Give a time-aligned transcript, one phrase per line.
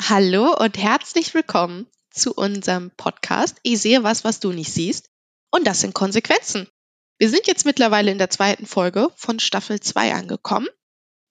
[0.00, 5.08] Hallo und herzlich willkommen zu unserem Podcast Ich sehe was, was du nicht siehst.
[5.50, 6.68] Und das sind Konsequenzen.
[7.18, 10.68] Wir sind jetzt mittlerweile in der zweiten Folge von Staffel 2 angekommen.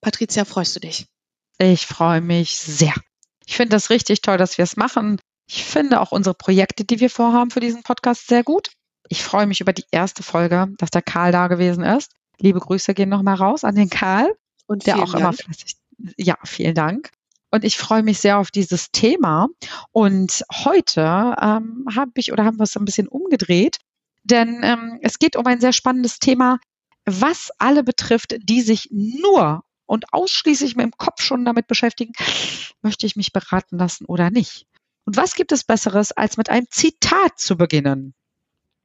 [0.02, 1.06] Patricia, freust du dich?
[1.60, 2.94] Ich freue mich sehr.
[3.46, 5.22] Ich finde das richtig toll, dass wir es machen.
[5.48, 8.72] Ich finde auch unsere Projekte, die wir vorhaben für diesen Podcast, sehr gut.
[9.08, 12.12] Ich freue mich über die erste Folge, dass der Karl da gewesen ist.
[12.40, 14.36] Liebe Grüße gehen nochmal raus an den Karl.
[14.66, 15.20] Und der auch Dank.
[15.20, 15.78] immer fleißig.
[16.18, 17.12] Ja, vielen Dank.
[17.56, 19.48] Und ich freue mich sehr auf dieses Thema.
[19.94, 23.78] Und heute ähm, habe ich oder haben wir es ein bisschen umgedreht,
[24.26, 26.60] denn ähm, es geht um ein sehr spannendes Thema,
[27.06, 32.12] was alle betrifft, die sich nur und ausschließlich mit dem Kopf schon damit beschäftigen,
[32.82, 34.66] möchte ich mich beraten lassen oder nicht.
[35.06, 38.14] Und was gibt es Besseres, als mit einem Zitat zu beginnen?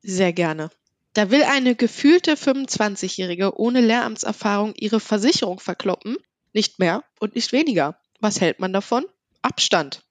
[0.03, 0.71] Sehr gerne.
[1.15, 6.19] Da will eine gefühlte 25-Jährige ohne Lehramtserfahrung ihre Versicherung verkloppen,
[6.53, 7.99] nicht mehr und nicht weniger.
[8.21, 9.05] Was hält man davon?
[9.43, 10.03] Abstand.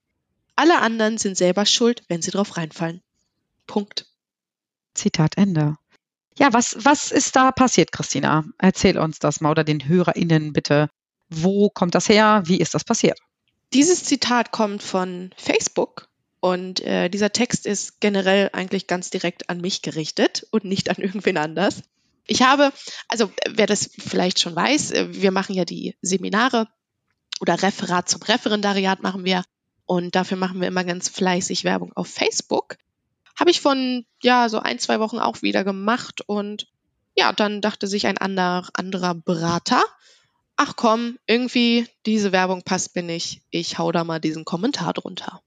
[0.55, 3.01] Alle anderen sind selber schuld, wenn sie drauf reinfallen.
[3.67, 4.07] Punkt.
[4.93, 5.77] Zitat Ende.
[6.37, 8.43] Ja, was, was ist da passiert, Christina?
[8.57, 10.89] Erzähl uns das mal oder den HörerInnen bitte.
[11.29, 12.43] Wo kommt das her?
[12.45, 13.19] Wie ist das passiert?
[13.73, 19.61] Dieses Zitat kommt von Facebook und äh, dieser Text ist generell eigentlich ganz direkt an
[19.61, 21.83] mich gerichtet und nicht an irgendwen anders.
[22.25, 22.71] Ich habe,
[23.07, 26.67] also wer das vielleicht schon weiß, äh, wir machen ja die Seminare
[27.39, 29.43] oder Referat zum Referendariat machen wir.
[29.85, 32.77] Und dafür machen wir immer ganz fleißig Werbung auf Facebook.
[33.39, 36.21] Habe ich von, ja, so ein, zwei Wochen auch wieder gemacht.
[36.27, 36.67] Und
[37.15, 39.83] ja, dann dachte sich ein anderer, anderer Berater,
[40.59, 43.41] ach komm, irgendwie diese Werbung passt mir nicht.
[43.49, 45.41] Ich hau da mal diesen Kommentar drunter.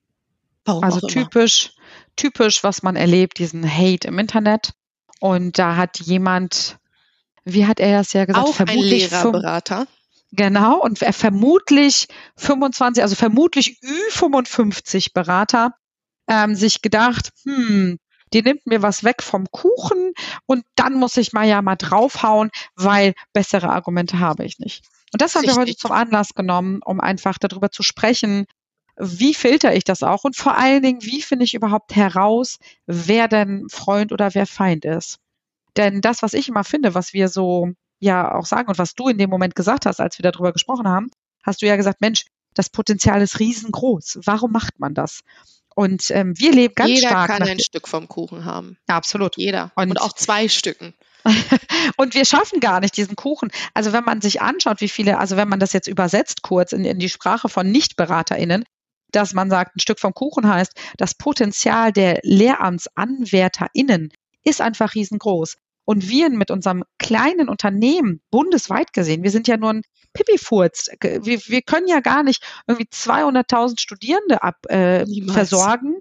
[0.64, 1.72] Warum also typisch,
[2.16, 4.72] typisch, was man erlebt, diesen Hate im Internet.
[5.20, 6.78] Und da hat jemand,
[7.44, 9.86] wie hat er das ja gesagt, auch vermutlich ein Lehrerberater.
[10.32, 15.74] Genau, und er vermutlich 25, also vermutlich Ü55 Berater,
[16.26, 17.98] ähm, sich gedacht, hm,
[18.32, 20.12] die nimmt mir was weg vom Kuchen
[20.46, 24.86] und dann muss ich mal ja mal draufhauen, weil bessere Argumente habe ich nicht.
[25.12, 25.56] Und das haben Richtig.
[25.56, 28.46] wir heute zum Anlass genommen, um einfach darüber zu sprechen,
[28.96, 33.28] wie filter ich das auch und vor allen Dingen, wie finde ich überhaupt heraus, wer
[33.28, 35.18] denn Freund oder wer Feind ist.
[35.76, 39.08] Denn das, was ich immer finde, was wir so ja auch sagen und was du
[39.08, 41.10] in dem Moment gesagt hast, als wir darüber gesprochen haben,
[41.42, 42.24] hast du ja gesagt, Mensch,
[42.54, 44.20] das Potenzial ist riesengroß.
[44.24, 45.20] Warum macht man das?
[45.74, 47.30] Und ähm, wir leben ganz Jeder stark.
[47.30, 48.76] Jeder kann ein Stück vom Kuchen haben.
[48.88, 49.36] Ja, absolut.
[49.38, 49.72] Jeder.
[49.74, 50.92] Und, und auch zwei Stücken.
[51.96, 53.50] und wir schaffen gar nicht diesen Kuchen.
[53.74, 56.84] Also wenn man sich anschaut, wie viele, also wenn man das jetzt übersetzt kurz in,
[56.84, 58.64] in die Sprache von NichtberaterInnen,
[59.12, 64.12] dass man sagt, ein Stück vom Kuchen heißt, das Potenzial der LehramtsanwärterInnen
[64.42, 65.56] ist einfach riesengroß.
[65.84, 69.82] Und wir mit unserem kleinen Unternehmen, bundesweit gesehen, wir sind ja nur ein
[70.12, 70.88] Pipifurz.
[71.00, 76.00] Wir, wir können ja gar nicht irgendwie 200.000 Studierende ab, äh, versorgen.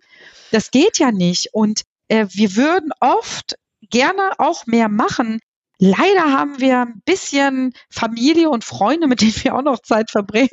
[0.51, 1.49] Das geht ja nicht.
[1.53, 3.55] Und äh, wir würden oft
[3.89, 5.39] gerne auch mehr machen.
[5.79, 10.49] Leider haben wir ein bisschen Familie und Freunde, mit denen wir auch noch Zeit verbringen.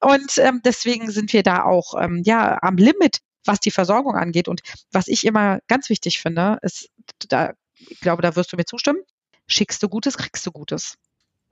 [0.00, 4.48] Und ähm, deswegen sind wir da auch ähm, ja am Limit, was die Versorgung angeht.
[4.48, 4.60] Und
[4.92, 6.90] was ich immer ganz wichtig finde, ist,
[7.28, 7.54] da
[7.88, 9.00] ich glaube, da wirst du mir zustimmen.
[9.46, 10.96] Schickst du Gutes, kriegst du Gutes.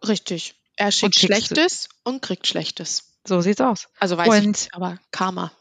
[0.06, 0.54] Richtig.
[0.76, 3.12] Er schickt und Schlechtes und kriegt Schlechtes.
[3.26, 3.88] So sieht's aus.
[3.98, 5.52] Also weiß und, ich nicht, aber Karma.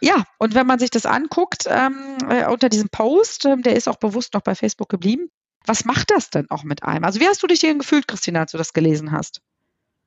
[0.00, 3.88] Ja, und wenn man sich das anguckt, ähm, äh, unter diesem Post, ähm, der ist
[3.88, 5.30] auch bewusst noch bei Facebook geblieben,
[5.64, 7.04] was macht das denn auch mit einem?
[7.04, 9.40] Also wie hast du dich denn gefühlt, Christina, als du das gelesen hast?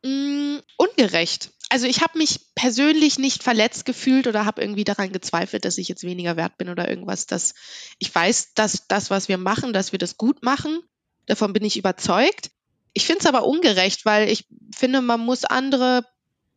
[0.03, 1.51] Mm, ungerecht.
[1.69, 5.89] Also ich habe mich persönlich nicht verletzt gefühlt oder habe irgendwie daran gezweifelt, dass ich
[5.89, 7.25] jetzt weniger wert bin oder irgendwas.
[7.25, 7.53] Dass
[7.99, 10.79] ich weiß, dass das, was wir machen, dass wir das gut machen.
[11.25, 12.51] Davon bin ich überzeugt.
[12.93, 16.05] Ich finde es aber ungerecht, weil ich finde, man muss andere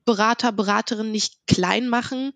[0.04, 2.32] Berater, Beraterinnen nicht klein machen,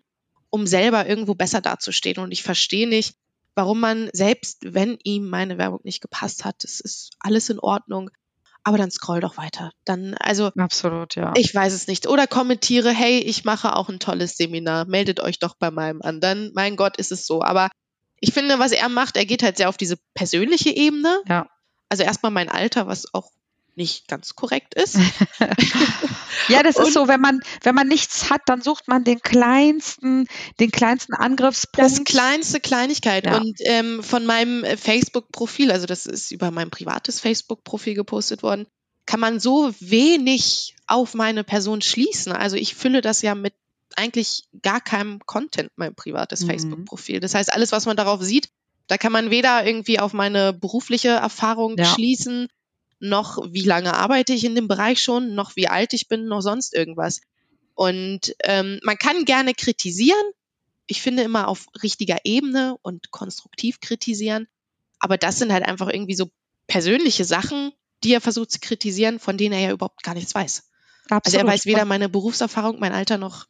[0.49, 2.19] um selber irgendwo besser dazustehen.
[2.19, 3.15] Und ich verstehe nicht,
[3.55, 8.11] warum man selbst, wenn ihm meine Werbung nicht gepasst hat, das ist alles in Ordnung,
[8.65, 9.71] aber dann scroll doch weiter.
[9.85, 10.47] Dann, also.
[10.57, 11.33] Absolut, ja.
[11.37, 12.07] Ich weiß es nicht.
[12.07, 14.85] Oder kommentiere, hey, ich mache auch ein tolles Seminar.
[14.85, 16.19] Meldet euch doch bei meinem an.
[16.19, 17.43] Dann, mein Gott, ist es so.
[17.43, 17.69] Aber
[18.19, 21.21] ich finde, was er macht, er geht halt sehr auf diese persönliche Ebene.
[21.27, 21.47] Ja.
[21.89, 23.29] Also erstmal mein Alter, was auch
[23.75, 24.97] nicht ganz korrekt ist.
[26.49, 30.27] ja, das ist so, wenn man, wenn man nichts hat, dann sucht man den kleinsten,
[30.59, 31.91] den kleinsten Angriffspunkt.
[31.91, 33.25] Das kleinste Kleinigkeit.
[33.25, 33.37] Ja.
[33.37, 38.65] Und ähm, von meinem äh, Facebook-Profil, also das ist über mein privates Facebook-Profil gepostet worden,
[39.05, 42.31] kann man so wenig auf meine Person schließen.
[42.31, 43.53] Also ich fülle das ja mit
[43.95, 46.47] eigentlich gar keinem Content, mein privates mhm.
[46.47, 47.19] Facebook-Profil.
[47.19, 48.49] Das heißt, alles, was man darauf sieht,
[48.87, 51.85] da kann man weder irgendwie auf meine berufliche Erfahrung ja.
[51.85, 52.47] schließen,
[52.99, 56.41] noch wie lange arbeite ich in dem Bereich schon, noch wie alt ich bin, noch
[56.41, 57.21] sonst irgendwas.
[57.73, 60.25] Und ähm, man kann gerne kritisieren.
[60.87, 64.47] Ich finde immer auf richtiger Ebene und konstruktiv kritisieren.
[64.99, 66.29] Aber das sind halt einfach irgendwie so
[66.67, 70.63] persönliche Sachen, die er versucht zu kritisieren, von denen er ja überhaupt gar nichts weiß.
[71.09, 71.25] Absolut.
[71.25, 73.47] Also er weiß weder meine Berufserfahrung, mein Alter noch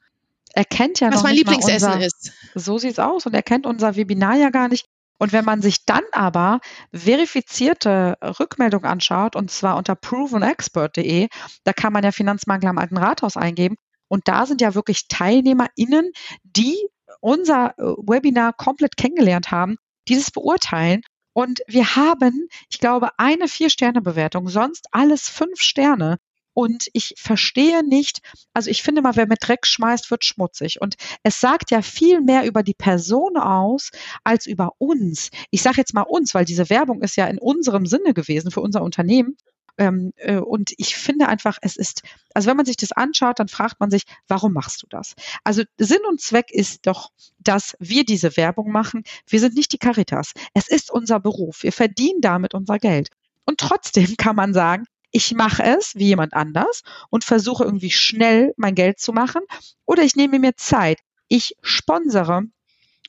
[0.54, 2.32] er kennt ja was noch mein Lieblingsessen unser, ist.
[2.56, 4.88] So sieht's aus und er kennt unser Webinar ja gar nicht.
[5.18, 6.60] Und wenn man sich dann aber
[6.94, 11.28] verifizierte Rückmeldung anschaut, und zwar unter provenexpert.de,
[11.64, 13.76] da kann man ja Finanzmakler am Alten Rathaus eingeben.
[14.08, 16.12] Und da sind ja wirklich TeilnehmerInnen,
[16.44, 16.78] die
[17.22, 19.78] unser äh, Webinar komplett kennengelernt haben,
[20.08, 21.02] dieses beurteilen.
[21.34, 26.18] Und wir haben, ich glaube, eine Vier-Sterne-Bewertung, sonst alles fünf Sterne.
[26.56, 28.22] Und ich verstehe nicht,
[28.54, 30.82] also ich finde mal, wer mit Dreck schmeißt, wird schmutzig.
[30.82, 33.92] Und es sagt ja viel mehr über die Person aus
[34.24, 35.32] als über uns.
[35.52, 38.62] Ich sage jetzt mal uns, weil diese Werbung ist ja in unserem Sinne gewesen für
[38.62, 39.36] unser Unternehmen.
[39.78, 42.04] Ähm, äh, und ich finde einfach, es ist,
[42.34, 45.14] also wenn man sich das anschaut, dann fragt man sich, warum machst du das?
[45.44, 49.04] Also Sinn und Zweck ist doch, dass wir diese Werbung machen.
[49.28, 50.32] Wir sind nicht die Caritas.
[50.54, 51.64] Es ist unser Beruf.
[51.64, 53.10] Wir verdienen damit unser Geld.
[53.46, 58.54] Und trotzdem kann man sagen, ich mache es wie jemand anders und versuche irgendwie schnell
[58.58, 59.42] mein Geld zu machen
[59.86, 61.00] oder ich nehme mir Zeit.
[61.28, 62.44] Ich sponsere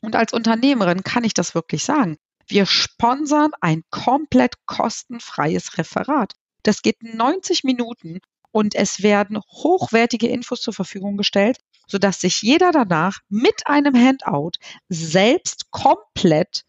[0.02, 2.16] und als Unternehmerin kann ich das wirklich sagen.
[2.46, 6.34] Wir sponsern ein komplett kostenfreies Referat.
[6.62, 8.20] Das geht 90 Minuten
[8.52, 14.52] und es werden hochwertige Infos zur Verfügung gestellt, sodass sich jeder danach mit einem Handout
[14.88, 16.64] selbst komplett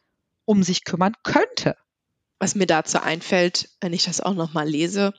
[0.45, 1.75] um sich kümmern könnte.
[2.39, 5.13] Was mir dazu einfällt, wenn ich das auch nochmal lese,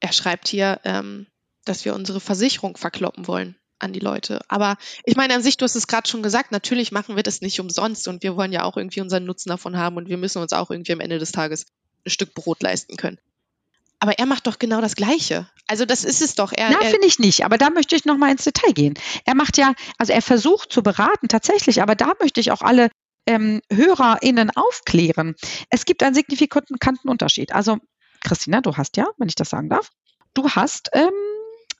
[0.00, 1.26] er schreibt hier, ähm,
[1.64, 4.40] dass wir unsere Versicherung verkloppen wollen an die Leute.
[4.48, 7.40] Aber ich meine, an sich, du hast es gerade schon gesagt, natürlich machen wir das
[7.40, 10.40] nicht umsonst und wir wollen ja auch irgendwie unseren Nutzen davon haben und wir müssen
[10.40, 11.66] uns auch irgendwie am Ende des Tages
[12.06, 13.18] ein Stück Brot leisten können.
[13.98, 15.48] Aber er macht doch genau das Gleiche.
[15.66, 16.52] Also das ist es doch.
[16.52, 17.44] Er, Na, finde ich nicht.
[17.44, 18.94] Aber da möchte ich noch mal ins Detail gehen.
[19.24, 22.90] Er macht ja, also er versucht zu beraten tatsächlich, aber da möchte ich auch alle
[23.26, 25.34] ähm, HörerInnen aufklären.
[25.70, 27.52] Es gibt einen signifikanten Unterschied.
[27.52, 27.78] Also
[28.22, 29.90] Christina, du hast ja, wenn ich das sagen darf,
[30.34, 31.10] du hast ähm,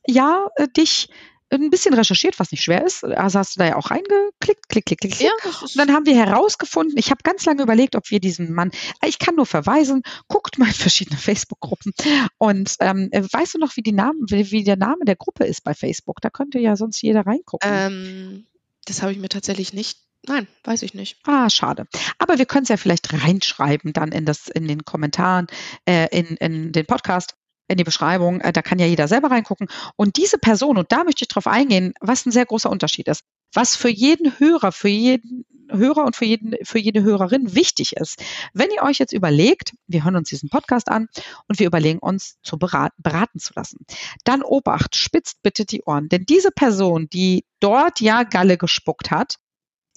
[0.06, 1.08] ja äh, dich
[1.50, 3.04] ein bisschen recherchiert, was nicht schwer ist.
[3.04, 5.20] Also hast du da ja auch reingeklickt, klick, klick, klick.
[5.20, 5.31] Ja,
[5.62, 8.72] und dann haben wir herausgefunden, ich habe ganz lange überlegt, ob wir diesen Mann,
[9.04, 11.92] ich kann nur verweisen, guckt mal in verschiedene Facebook-Gruppen.
[12.38, 15.62] Und ähm, weißt du noch, wie, die Namen, wie, wie, der Name der Gruppe ist
[15.62, 16.20] bei Facebook?
[16.20, 17.70] Da könnte ja sonst jeder reingucken.
[17.72, 18.46] Ähm,
[18.84, 21.19] das habe ich mir tatsächlich nicht Nein, weiß ich nicht.
[21.25, 21.87] Ah, schade.
[22.19, 25.46] Aber wir können es ja vielleicht reinschreiben dann in das, in den Kommentaren,
[25.84, 27.37] äh, in, in den Podcast,
[27.69, 28.40] in die Beschreibung.
[28.40, 29.69] Äh, da kann ja jeder selber reingucken.
[29.96, 33.23] Und diese Person, und da möchte ich drauf eingehen, was ein sehr großer Unterschied ist,
[33.52, 38.23] was für jeden Hörer, für jeden Hörer und für, jeden, für jede Hörerin wichtig ist.
[38.52, 41.08] Wenn ihr euch jetzt überlegt, wir hören uns diesen Podcast an
[41.49, 43.84] und wir überlegen uns zu beraten, beraten zu lassen,
[44.25, 46.08] dann Obacht, spitzt bitte die Ohren.
[46.08, 49.38] Denn diese Person, die dort ja Galle gespuckt hat,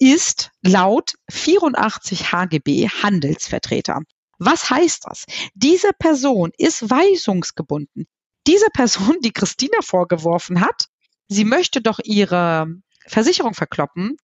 [0.00, 4.00] ist laut 84 HGB Handelsvertreter.
[4.38, 5.26] Was heißt das?
[5.54, 8.06] Diese Person ist weisungsgebunden.
[8.46, 10.86] Diese Person, die Christina vorgeworfen hat,
[11.28, 12.66] sie möchte doch ihre
[13.06, 14.16] Versicherung verkloppen,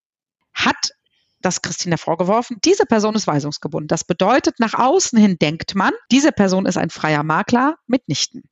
[0.54, 0.92] hat
[1.42, 2.56] das Christina vorgeworfen.
[2.64, 3.88] Diese Person ist weisungsgebunden.
[3.88, 8.44] Das bedeutet, nach außen hin denkt man, diese Person ist ein freier Makler mitnichten.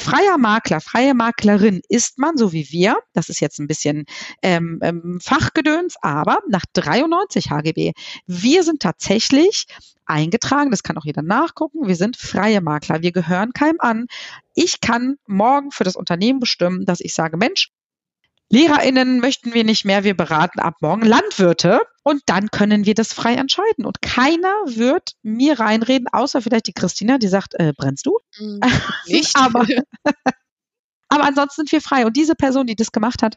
[0.00, 2.98] Freier Makler, freie Maklerin ist man, so wie wir.
[3.14, 4.04] Das ist jetzt ein bisschen
[4.42, 7.94] ähm, ähm, Fachgedöns, aber nach 93 HGB.
[8.24, 9.66] Wir sind tatsächlich
[10.06, 11.88] eingetragen, das kann auch jeder nachgucken.
[11.88, 13.02] Wir sind freie Makler.
[13.02, 14.06] Wir gehören keinem an.
[14.54, 17.72] Ich kann morgen für das Unternehmen bestimmen, dass ich sage, Mensch,
[18.50, 23.12] LehrerInnen möchten wir nicht mehr, wir beraten ab morgen Landwirte und dann können wir das
[23.12, 23.84] frei entscheiden.
[23.84, 28.18] Und keiner wird mir reinreden, außer vielleicht die Christina, die sagt, äh, brennst du?
[28.38, 28.60] Mhm.
[29.06, 29.36] Nicht.
[29.36, 29.66] aber,
[31.08, 32.06] aber ansonsten sind wir frei.
[32.06, 33.36] Und diese Person, die das gemacht hat,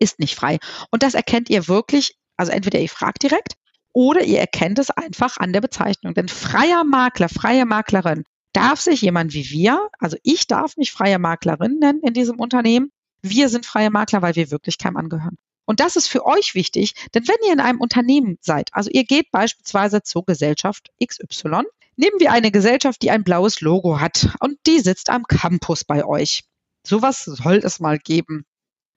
[0.00, 0.58] ist nicht frei.
[0.90, 3.54] Und das erkennt ihr wirklich, also entweder ihr fragt direkt
[3.92, 6.14] oder ihr erkennt es einfach an der Bezeichnung.
[6.14, 11.20] Denn freier Makler, freie Maklerin darf sich jemand wie wir, also ich darf mich freie
[11.20, 12.90] Maklerin nennen in diesem Unternehmen,
[13.24, 15.38] wir sind freie Makler, weil wir wirklich keinem angehören.
[15.64, 19.04] Und das ist für euch wichtig, denn wenn ihr in einem Unternehmen seid, also ihr
[19.04, 21.62] geht beispielsweise zur Gesellschaft XY,
[21.96, 26.04] nehmen wir eine Gesellschaft, die ein blaues Logo hat und die sitzt am Campus bei
[26.04, 26.44] euch.
[26.86, 28.44] Sowas soll es mal geben.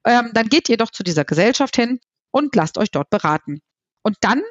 [0.05, 3.62] Ähm, dann geht ihr doch zu dieser Gesellschaft hin und lasst euch dort beraten.
[4.01, 4.43] Und dann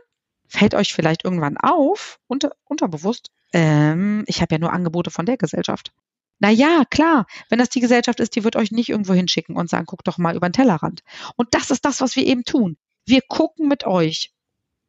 [0.49, 5.37] fällt euch vielleicht irgendwann auf, unter, unterbewusst, ähm, ich habe ja nur Angebote von der
[5.37, 5.93] Gesellschaft.
[6.39, 9.71] Na ja, klar, wenn das die Gesellschaft ist, die wird euch nicht irgendwo hinschicken und
[9.71, 11.03] sagen, guck doch mal über den Tellerrand.
[11.37, 12.77] Und das ist das, was wir eben tun.
[13.07, 14.33] Wir gucken mit euch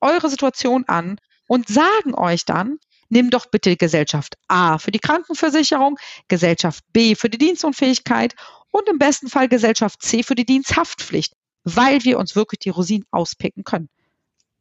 [0.01, 2.77] eure Situation an und sagen euch dann,
[3.09, 8.35] nimm doch bitte Gesellschaft A für die Krankenversicherung, Gesellschaft B für die Dienstunfähigkeit
[8.71, 13.05] und im besten Fall Gesellschaft C für die Diensthaftpflicht, weil wir uns wirklich die Rosinen
[13.11, 13.89] auspicken können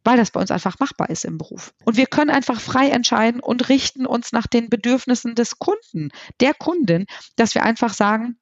[0.06, 1.74] weil das bei uns einfach machbar ist im Beruf.
[1.84, 6.10] Und wir können einfach frei entscheiden und richten uns nach den Bedürfnissen des Kunden,
[6.40, 8.38] der Kundin, dass wir einfach sagen,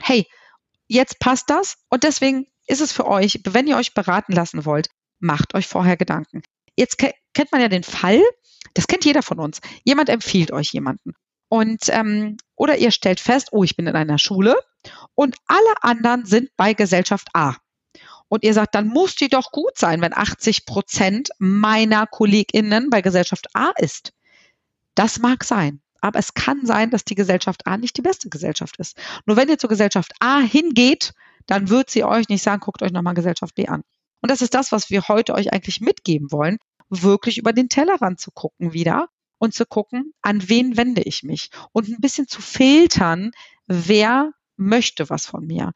[0.00, 0.26] hey,
[0.88, 4.88] jetzt passt das und deswegen ist es für euch, wenn ihr euch beraten lassen wollt,
[5.18, 6.42] macht euch vorher Gedanken.
[6.74, 8.22] Jetzt kennt man ja den Fall,
[8.72, 9.60] das kennt jeder von uns.
[9.84, 11.12] Jemand empfiehlt euch jemanden.
[11.48, 14.56] Und ähm, oder ihr stellt fest, oh, ich bin in einer Schule
[15.14, 17.56] und alle anderen sind bei Gesellschaft A.
[18.34, 23.00] Und ihr sagt, dann muss die doch gut sein, wenn 80 Prozent meiner KollegInnen bei
[23.00, 24.12] Gesellschaft A ist.
[24.96, 25.80] Das mag sein.
[26.00, 28.96] Aber es kann sein, dass die Gesellschaft A nicht die beste Gesellschaft ist.
[29.24, 31.12] Nur wenn ihr zur Gesellschaft A hingeht,
[31.46, 33.84] dann wird sie euch nicht sagen, guckt euch nochmal Gesellschaft B an.
[34.20, 38.18] Und das ist das, was wir heute euch eigentlich mitgeben wollen, wirklich über den Tellerrand
[38.18, 39.06] zu gucken wieder
[39.38, 43.30] und zu gucken, an wen wende ich mich und ein bisschen zu filtern,
[43.68, 45.70] wer möchte was von mir.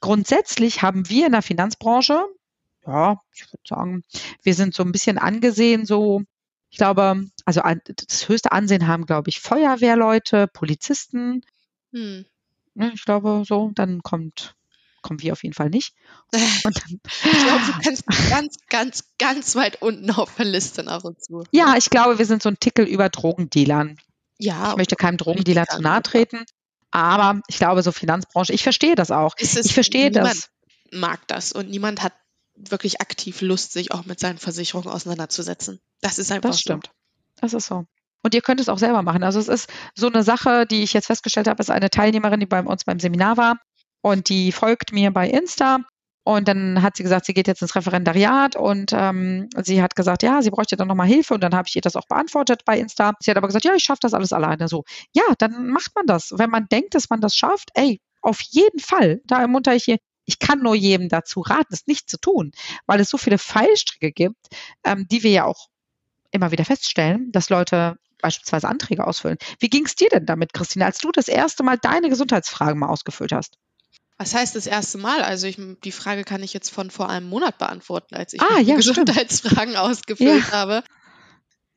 [0.00, 2.24] Grundsätzlich haben wir in der Finanzbranche,
[2.86, 4.02] ja, ich würde sagen,
[4.42, 6.22] wir sind so ein bisschen angesehen, so,
[6.70, 7.60] ich glaube, also
[8.06, 11.42] das höchste Ansehen haben, glaube ich, Feuerwehrleute, Polizisten.
[11.92, 12.24] Hm.
[12.74, 14.54] Ne, ich glaube, so, dann kommt
[15.02, 15.94] kommen wir auf jeden Fall nicht.
[16.64, 21.04] Und dann, ich glaube, du kannst ganz, ganz, ganz weit unten auf der Liste nach
[21.04, 21.44] und zu.
[21.52, 23.98] Ja, ich glaube, wir sind so ein Tickel über Drogendealern.
[24.38, 24.72] Ja.
[24.72, 26.44] Ich möchte keinem Drogendealer zu nahe treten.
[26.90, 29.34] Aber ich glaube, so Finanzbranche, ich verstehe das auch.
[29.38, 30.50] ich verstehe das.
[30.92, 32.12] mag das und niemand hat
[32.56, 35.80] wirklich aktiv Lust, sich auch mit seinen Versicherungen auseinanderzusetzen.
[36.00, 36.62] Das ist einfach das so.
[36.62, 36.90] stimmt.
[37.40, 37.84] Das ist so.
[38.22, 39.22] Und ihr könnt es auch selber machen.
[39.22, 42.46] Also es ist so eine Sache, die ich jetzt festgestellt habe, ist eine Teilnehmerin, die
[42.46, 43.56] bei uns beim Seminar war
[44.02, 45.78] und die folgt mir bei Insta
[46.22, 50.22] und dann hat sie gesagt, sie geht jetzt ins Referendariat und ähm, sie hat gesagt,
[50.22, 52.78] ja, sie bräuchte dann nochmal Hilfe und dann habe ich ihr das auch beantwortet bei
[52.78, 53.14] Insta.
[53.20, 54.84] Sie hat aber gesagt, ja, ich schaffe das alles alleine so.
[55.14, 56.32] Ja, dann macht man das.
[56.36, 59.22] Wenn man denkt, dass man das schafft, ey, auf jeden Fall.
[59.24, 59.96] Da ermunter ich hier,
[60.26, 62.52] ich kann nur jedem dazu raten, es nicht zu tun,
[62.86, 64.46] weil es so viele Fallstricke gibt,
[64.84, 65.68] ähm, die wir ja auch
[66.30, 69.38] immer wieder feststellen, dass Leute beispielsweise Anträge ausfüllen.
[69.58, 72.88] Wie ging es dir denn damit, Christine, als du das erste Mal deine Gesundheitsfragen mal
[72.88, 73.56] ausgefüllt hast?
[74.20, 75.22] Was heißt das erste Mal?
[75.22, 78.58] Also ich, die Frage kann ich jetzt von vor einem Monat beantworten, als ich ah,
[78.58, 80.52] ja, Gesundheitsfragen ausgefüllt ja.
[80.52, 80.84] habe.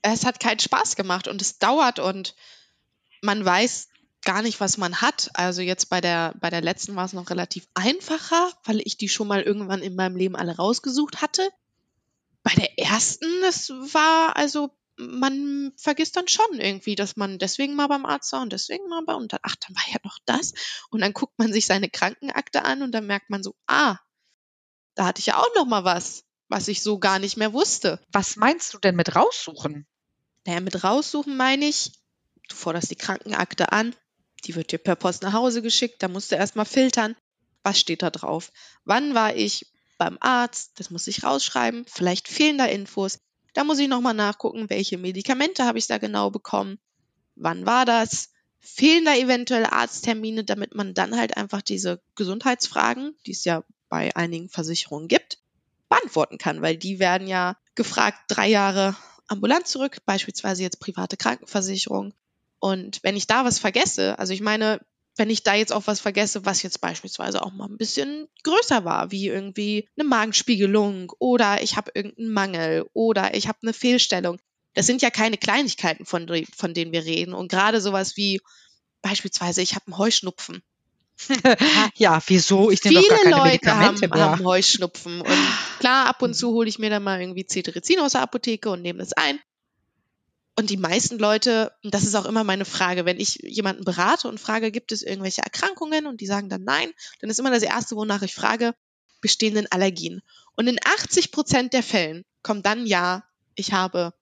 [0.02, 2.36] Es hat keinen Spaß gemacht und es dauert und
[3.22, 3.88] man weiß
[4.26, 5.30] gar nicht, was man hat.
[5.36, 9.08] Also jetzt bei der, bei der letzten war es noch relativ einfacher, weil ich die
[9.08, 11.50] schon mal irgendwann in meinem Leben alle rausgesucht hatte.
[12.44, 17.88] Bei der ersten, das war also man vergisst dann schon irgendwie, dass man deswegen mal
[17.88, 20.54] beim Arzt war und deswegen mal bei und dann, ach, dann war ja noch das.
[20.90, 23.98] Und dann guckt man sich seine Krankenakte an und dann merkt man so, ah,
[24.96, 28.00] da hatte ich ja auch noch mal was, was ich so gar nicht mehr wusste.
[28.12, 29.88] Was meinst du denn mit raussuchen?
[30.46, 31.92] Naja, mit raussuchen meine ich,
[32.50, 33.96] du forderst die Krankenakte an,
[34.46, 37.16] die wird dir per Post nach Hause geschickt, da musst du erstmal filtern,
[37.64, 38.52] was steht da drauf?
[38.84, 39.66] Wann war ich
[39.98, 40.72] beim Arzt?
[40.76, 41.86] Das muss ich rausschreiben.
[41.88, 43.20] Vielleicht fehlen da Infos.
[43.54, 46.80] Da muss ich nochmal nachgucken, welche Medikamente habe ich da genau bekommen,
[47.36, 48.30] wann war das,
[48.60, 54.16] fehlen da eventuell Arzttermine, damit man dann halt einfach diese Gesundheitsfragen, die es ja bei
[54.16, 55.40] einigen Versicherungen gibt,
[55.90, 58.96] beantworten kann, weil die werden ja gefragt, drei Jahre
[59.28, 62.14] ambulant zurück, beispielsweise jetzt private Krankenversicherung.
[62.60, 64.80] Und wenn ich da was vergesse, also ich meine,
[65.16, 68.84] wenn ich da jetzt auch was vergesse, was jetzt beispielsweise auch mal ein bisschen größer
[68.84, 74.40] war, wie irgendwie eine Magenspiegelung oder ich habe irgendeinen Mangel oder ich habe eine Fehlstellung.
[74.74, 77.36] Das sind ja keine Kleinigkeiten, von, von denen wir reden.
[77.36, 78.42] Und gerade sowas wie
[79.04, 80.64] beispielsweise, ich habe einen Heuschnupfen.
[81.96, 82.72] ja, wieso?
[82.72, 85.22] Ich nehme Viele doch gar keine Leute Medikamente haben, haben Heuschnupfen.
[85.22, 85.38] Und
[85.80, 88.82] klar, ab und zu hole ich mir dann mal irgendwie Cetirizin aus der Apotheke und
[88.82, 89.40] nehme das ein.
[90.56, 94.40] Und die meisten Leute, das ist auch immer meine Frage, wenn ich jemanden berate und
[94.40, 96.92] frage, gibt es irgendwelche Erkrankungen und die sagen dann nein,
[97.22, 98.76] dann ist immer das Erste, wonach ich frage,
[99.20, 100.22] bestehen denn Allergien?
[100.56, 103.24] Und in 80 Prozent der Fällen kommt dann ja,
[103.56, 104.14] ich habe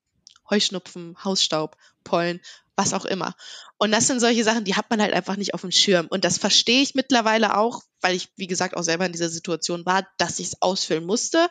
[0.49, 2.39] Heuschnupfen, Hausstaub, Pollen,
[2.75, 3.35] was auch immer.
[3.77, 6.07] Und das sind solche Sachen, die hat man halt einfach nicht auf dem Schirm.
[6.07, 9.85] Und das verstehe ich mittlerweile auch, weil ich, wie gesagt, auch selber in dieser Situation
[9.85, 11.49] war, dass ich es ausfüllen musste.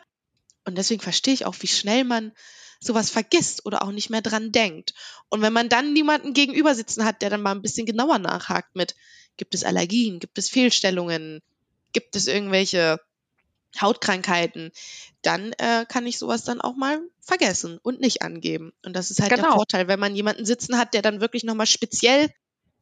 [0.65, 2.31] Und deswegen verstehe ich auch, wie schnell man
[2.81, 4.93] sowas vergisst oder auch nicht mehr dran denkt.
[5.29, 8.75] Und wenn man dann niemanden gegenüber sitzen hat, der dann mal ein bisschen genauer nachhakt
[8.75, 8.95] mit,
[9.37, 11.41] gibt es Allergien, gibt es Fehlstellungen,
[11.93, 12.99] gibt es irgendwelche
[13.79, 14.71] Hautkrankheiten,
[15.21, 18.73] dann äh, kann ich sowas dann auch mal vergessen und nicht angeben.
[18.83, 19.43] Und das ist halt genau.
[19.43, 22.29] der Vorteil, wenn man jemanden sitzen hat, der dann wirklich nochmal speziell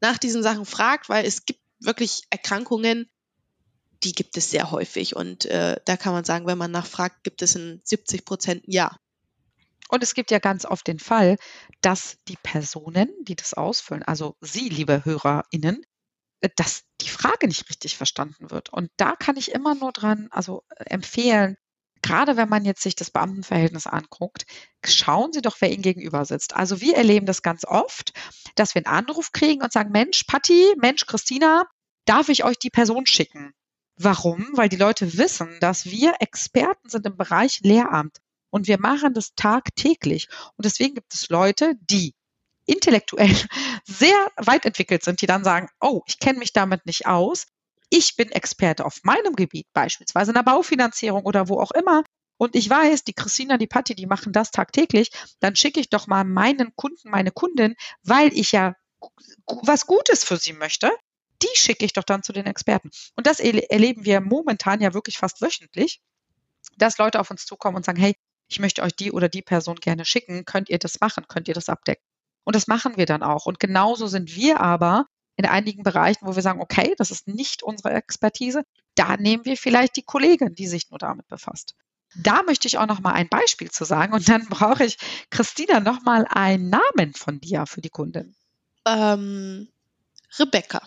[0.01, 3.09] nach diesen Sachen fragt, weil es gibt wirklich Erkrankungen,
[4.03, 5.15] die gibt es sehr häufig.
[5.15, 8.97] Und äh, da kann man sagen, wenn man nachfragt, gibt es in 70 Prozent Ja.
[9.89, 11.35] Und es gibt ja ganz oft den Fall,
[11.81, 15.83] dass die Personen, die das ausfüllen, also Sie, liebe HörerInnen,
[16.41, 18.69] äh, dass die Frage nicht richtig verstanden wird.
[18.69, 21.57] Und da kann ich immer nur dran, also äh, empfehlen,
[22.03, 24.45] gerade wenn man jetzt sich das Beamtenverhältnis anguckt,
[24.85, 26.55] schauen Sie doch, wer Ihnen gegenüber sitzt.
[26.55, 28.13] Also wir erleben das ganz oft,
[28.55, 31.65] dass wir einen Anruf kriegen und sagen, Mensch, Patti, Mensch, Christina,
[32.05, 33.53] darf ich euch die Person schicken?
[33.97, 34.47] Warum?
[34.53, 38.19] Weil die Leute wissen, dass wir Experten sind im Bereich Lehramt
[38.49, 40.27] und wir machen das tagtäglich.
[40.57, 42.13] Und deswegen gibt es Leute, die
[42.65, 43.35] intellektuell
[43.85, 47.47] sehr weit entwickelt sind, die dann sagen, oh, ich kenne mich damit nicht aus.
[47.89, 52.03] Ich bin Experte auf meinem Gebiet, beispielsweise in der Baufinanzierung oder wo auch immer.
[52.37, 55.11] Und ich weiß, die Christina, die Patti, die machen das tagtäglich.
[55.39, 58.75] Dann schicke ich doch mal meinen Kunden, meine Kundin, weil ich ja
[59.63, 60.91] was Gutes für sie möchte.
[61.41, 62.91] Die schicke ich doch dann zu den Experten.
[63.15, 66.01] Und das erleben wir momentan ja wirklich fast wöchentlich,
[66.77, 68.15] dass Leute auf uns zukommen und sagen, hey,
[68.49, 70.43] ich möchte euch die oder die Person gerne schicken.
[70.43, 71.25] Könnt ihr das machen?
[71.27, 72.03] Könnt ihr das abdecken?
[72.43, 73.45] Und das machen wir dann auch.
[73.45, 77.63] Und genauso sind wir aber in einigen Bereichen, wo wir sagen, okay, das ist nicht
[77.63, 78.63] unsere Expertise,
[78.95, 81.75] da nehmen wir vielleicht die Kollegin, die sich nur damit befasst.
[82.15, 84.97] Da möchte ich auch noch mal ein Beispiel zu sagen und dann brauche ich
[85.29, 88.35] Christina noch mal einen Namen von dir für die Kundin.
[88.85, 89.69] Ähm,
[90.37, 90.81] Rebecca.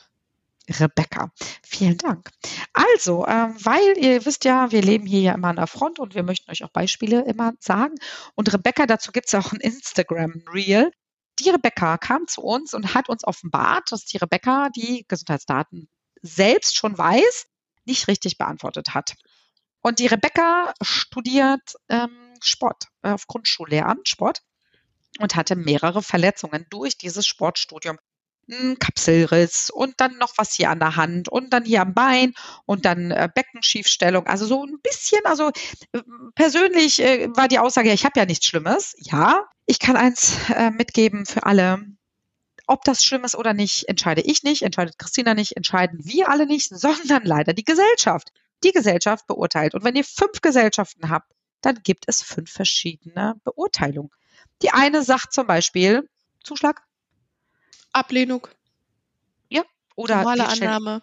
[0.69, 1.33] Rebecca.
[1.65, 2.31] Vielen Dank.
[2.73, 6.15] Also, ähm, weil ihr wisst ja, wir leben hier ja immer an der Front und
[6.15, 7.95] wir möchten euch auch Beispiele immer sagen.
[8.35, 10.93] Und Rebecca, dazu gibt es auch ein Instagram-Reel
[11.39, 15.89] die Rebecca kam zu uns und hat uns offenbart, dass die Rebecca die Gesundheitsdaten
[16.21, 17.47] selbst schon weiß,
[17.85, 19.15] nicht richtig beantwortet hat.
[19.81, 24.43] Und die Rebecca studiert ähm, Sport äh, auf Grundschullehramt Sport
[25.19, 27.99] und hatte mehrere Verletzungen durch dieses Sportstudium.
[28.53, 32.35] Ein Kapselriss und dann noch was hier an der Hand und dann hier am Bein
[32.67, 34.27] und dann äh, Beckenschiefstellung.
[34.27, 35.51] Also so ein bisschen, also
[35.93, 36.01] äh,
[36.35, 38.95] persönlich äh, war die Aussage, ich habe ja nichts Schlimmes.
[38.99, 41.85] Ja, ich kann eins äh, mitgeben für alle.
[42.67, 46.47] Ob das schlimm ist oder nicht, entscheide ich nicht, entscheidet Christina nicht, entscheiden wir alle
[46.47, 48.33] nicht, sondern leider die Gesellschaft.
[48.65, 49.75] Die Gesellschaft beurteilt.
[49.75, 51.33] Und wenn ihr fünf Gesellschaften habt,
[51.63, 54.11] dann gibt es fünf verschiedene Beurteilungen.
[54.63, 56.09] Die eine sagt zum Beispiel
[56.45, 56.83] Zuschlag.
[57.93, 58.49] Ablehnung.
[59.49, 59.63] Ja.
[59.97, 61.03] Oder Normale Annahme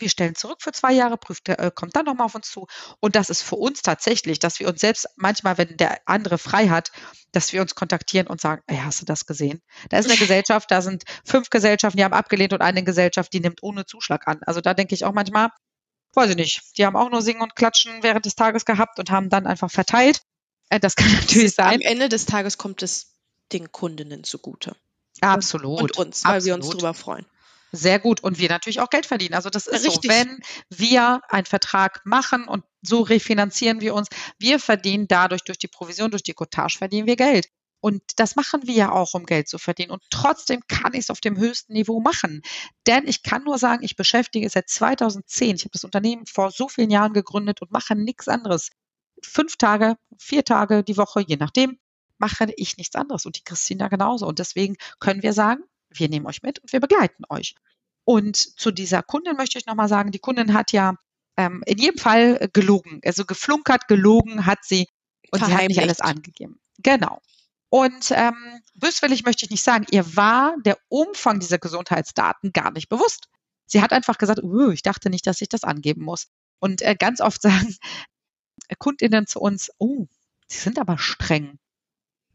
[0.00, 2.66] wir stellen zurück für zwei Jahre, prüft, äh, kommt dann nochmal auf uns zu.
[3.00, 6.68] Und das ist für uns tatsächlich, dass wir uns selbst manchmal, wenn der andere frei
[6.68, 6.90] hat,
[7.32, 9.60] dass wir uns kontaktieren und sagen, ey, hast du das gesehen?
[9.88, 13.40] Da ist eine Gesellschaft, da sind fünf Gesellschaften, die haben abgelehnt und eine Gesellschaft, die
[13.40, 14.40] nimmt ohne Zuschlag an.
[14.46, 15.48] Also da denke ich auch manchmal,
[16.14, 19.10] weiß ich nicht, die haben auch nur Singen und Klatschen während des Tages gehabt und
[19.10, 20.22] haben dann einfach verteilt.
[20.70, 21.74] Äh, das kann natürlich sein.
[21.74, 23.14] Am Ende des Tages kommt es
[23.52, 24.76] den Kundinnen zugute.
[25.20, 25.82] Absolut.
[25.82, 26.46] Und uns, weil Absolut.
[26.46, 27.26] wir uns darüber freuen.
[27.72, 28.22] Sehr gut.
[28.22, 29.34] Und wir natürlich auch Geld verdienen.
[29.34, 30.10] Also das ist Richtig.
[30.10, 35.58] so, wenn wir einen Vertrag machen und so refinanzieren wir uns, wir verdienen dadurch durch
[35.58, 37.48] die Provision, durch die Cottage verdienen wir Geld.
[37.80, 39.92] Und das machen wir ja auch, um Geld zu verdienen.
[39.92, 42.42] Und trotzdem kann ich es auf dem höchsten Niveau machen.
[42.86, 45.56] Denn ich kann nur sagen, ich beschäftige es seit 2010.
[45.56, 48.70] Ich habe das Unternehmen vor so vielen Jahren gegründet und mache nichts anderes.
[49.22, 51.78] Fünf Tage, vier Tage die Woche, je nachdem,
[52.18, 53.26] mache ich nichts anderes.
[53.26, 54.26] Und die Christina genauso.
[54.26, 57.54] Und deswegen können wir sagen, wir nehmen euch mit und wir begleiten euch.
[58.04, 60.94] Und zu dieser Kundin möchte ich nochmal sagen, die Kundin hat ja
[61.36, 64.88] ähm, in jedem Fall gelogen, also geflunkert, gelogen hat sie
[65.30, 66.60] und sie hat nicht alles angegeben.
[66.78, 67.20] Genau.
[67.70, 72.88] Und ähm, böswillig möchte ich nicht sagen, ihr war der Umfang dieser Gesundheitsdaten gar nicht
[72.88, 73.28] bewusst.
[73.66, 74.40] Sie hat einfach gesagt,
[74.72, 76.28] ich dachte nicht, dass ich das angeben muss.
[76.60, 77.76] Und äh, ganz oft sagen
[78.78, 80.06] Kundinnen zu uns, oh,
[80.48, 81.58] sie sind aber streng.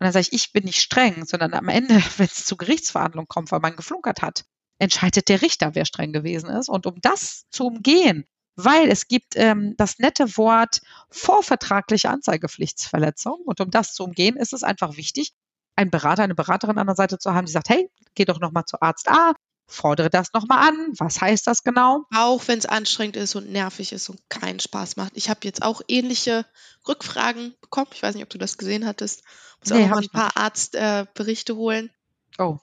[0.04, 3.30] Und dann sage ich, ich bin nicht streng, sondern am Ende, wenn es zu Gerichtsverhandlungen
[3.30, 4.44] kommt, weil man geflunkert hat,
[4.78, 6.68] entscheidet der Richter, wer streng gewesen ist.
[6.68, 8.26] Und um das zu umgehen,
[8.58, 13.44] weil es gibt ähm, das nette Wort vorvertragliche Anzeigepflichtsverletzung.
[13.46, 15.32] Und um das zu umgehen, ist es einfach wichtig,
[15.78, 18.66] einen Berater, eine Beraterin an der Seite zu haben, die sagt, hey, geh doch nochmal
[18.66, 19.32] zu Arzt A,
[19.74, 20.94] fordere das nochmal an.
[21.00, 22.06] Was heißt das genau?
[22.16, 25.14] Auch wenn es anstrengend ist und nervig ist und keinen Spaß macht.
[25.16, 26.46] Ich habe jetzt auch ähnliche
[26.88, 27.90] Rückfragen bekommen.
[27.94, 29.24] Ich weiß nicht, ob du das gesehen hattest.
[29.60, 31.90] Muss nee, auch mal ein paar Arztberichte äh, holen.
[32.38, 32.58] Oh.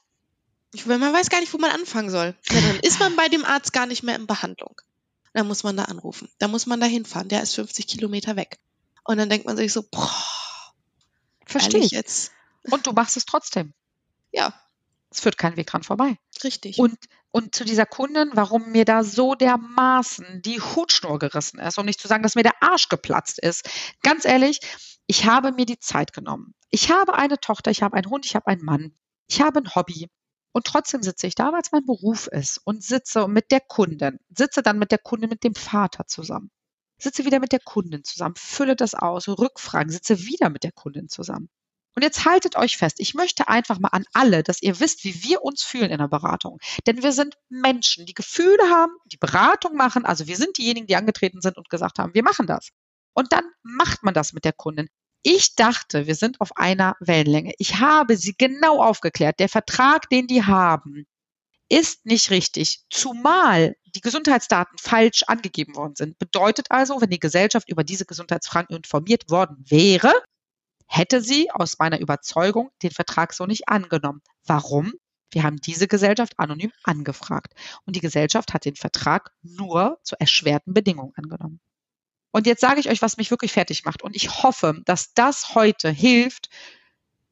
[0.73, 2.37] Ich, man weiß gar nicht, wo man anfangen soll.
[2.51, 4.81] Ja, dann ist man bei dem Arzt gar nicht mehr in Behandlung.
[5.33, 6.29] Dann muss man da anrufen.
[6.39, 7.29] Da muss man da hinfahren.
[7.29, 8.59] Der ist 50 Kilometer weg.
[9.05, 10.15] Und dann denkt man sich so, boah.
[11.47, 12.33] Verstehe ich jetzt.
[12.71, 13.73] Und du machst es trotzdem.
[14.33, 14.55] Ja,
[15.11, 16.17] es führt kein Weg dran vorbei.
[16.45, 16.79] Richtig.
[16.79, 16.97] Und,
[17.33, 22.01] und zu dieser Kundin, warum mir da so dermaßen die Hutschnur gerissen ist, um nicht
[22.01, 23.69] zu sagen, dass mir der Arsch geplatzt ist.
[24.03, 24.61] Ganz ehrlich,
[25.07, 26.55] ich habe mir die Zeit genommen.
[26.71, 28.95] Ich habe eine Tochter, ich habe einen Hund, ich habe einen Mann,
[29.27, 30.09] ich habe ein Hobby.
[30.53, 34.19] Und trotzdem sitze ich da, weil es mein Beruf ist und sitze mit der Kundin,
[34.37, 36.51] sitze dann mit der Kundin, mit dem Vater zusammen,
[36.99, 41.09] sitze wieder mit der Kundin zusammen, fülle das aus, Rückfragen, sitze wieder mit der Kundin
[41.09, 41.49] zusammen.
[41.95, 45.23] Und jetzt haltet euch fest, ich möchte einfach mal an alle, dass ihr wisst, wie
[45.25, 46.59] wir uns fühlen in der Beratung.
[46.87, 50.05] Denn wir sind Menschen, die Gefühle haben, die Beratung machen.
[50.05, 52.69] Also wir sind diejenigen, die angetreten sind und gesagt haben, wir machen das.
[53.13, 54.89] Und dann macht man das mit der Kundin.
[55.23, 57.53] Ich dachte, wir sind auf einer Wellenlänge.
[57.59, 59.39] Ich habe sie genau aufgeklärt.
[59.39, 61.07] Der Vertrag, den die haben,
[61.69, 66.19] ist nicht richtig, zumal die Gesundheitsdaten falsch angegeben worden sind.
[66.19, 70.13] Bedeutet also, wenn die Gesellschaft über diese Gesundheitsfragen informiert worden wäre,
[70.91, 74.23] hätte sie aus meiner Überzeugung den Vertrag so nicht angenommen.
[74.45, 74.93] Warum?
[75.31, 77.55] Wir haben diese Gesellschaft anonym angefragt
[77.87, 81.61] und die Gesellschaft hat den Vertrag nur zu erschwerten Bedingungen angenommen.
[82.33, 84.03] Und jetzt sage ich euch, was mich wirklich fertig macht.
[84.03, 86.49] Und ich hoffe, dass das heute hilft,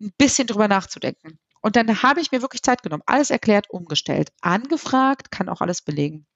[0.01, 1.41] ein bisschen drüber nachzudenken.
[1.61, 5.83] Und dann habe ich mir wirklich Zeit genommen, alles erklärt, umgestellt, angefragt, kann auch alles
[5.83, 6.27] belegen.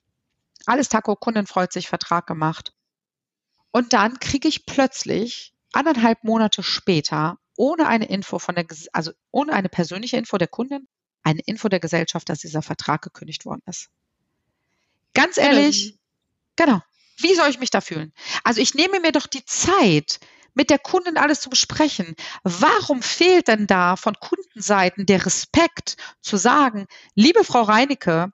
[0.66, 2.74] Alles Taco, Kundin freut sich, Vertrag gemacht.
[3.70, 9.52] Und dann kriege ich plötzlich anderthalb Monate später ohne eine Info von der, also ohne
[9.52, 10.88] eine persönliche Info der Kundin,
[11.22, 13.88] eine Info der Gesellschaft, dass dieser Vertrag gekündigt worden ist.
[15.14, 15.98] Ganz ehrlich,
[16.56, 16.80] genau.
[17.18, 18.12] Wie soll ich mich da fühlen?
[18.42, 20.18] Also ich nehme mir doch die Zeit,
[20.54, 22.14] mit der Kundin alles zu besprechen.
[22.42, 28.32] Warum fehlt denn da von Kundenseiten der Respekt zu sagen, liebe Frau Reinecke,